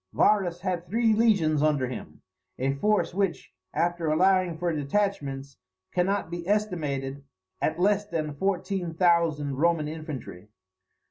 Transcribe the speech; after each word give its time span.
Varus 0.13 0.61
had 0.61 0.87
three 0.87 1.13
legions 1.13 1.61
under 1.61 1.87
him, 1.87 2.23
a 2.57 2.73
force 2.73 3.13
which, 3.13 3.53
after 3.71 4.07
allowing 4.07 4.57
for 4.57 4.73
detachments, 4.73 5.57
cannot 5.91 6.31
be 6.31 6.47
estimated 6.47 7.23
at 7.61 7.79
less 7.79 8.07
than 8.07 8.33
fourteen 8.33 8.95
thousand 8.95 9.57
Roman 9.57 9.87
infantry. 9.87 10.49